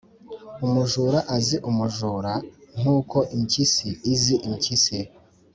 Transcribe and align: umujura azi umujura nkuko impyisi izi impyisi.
umujura 0.65 1.19
azi 1.35 1.55
umujura 1.69 2.31
nkuko 2.79 3.17
impyisi 3.35 3.89
izi 4.13 4.35
impyisi. 4.47 4.99